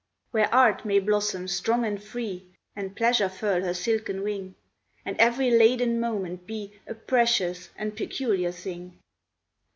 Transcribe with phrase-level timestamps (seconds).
[0.31, 4.55] Where Art may blossom strong and free, And Pleasure furl her silken wing,
[5.05, 8.97] And every laden moment be A precious and peculiar thing?